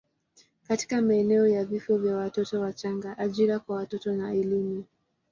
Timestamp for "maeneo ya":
1.01-1.65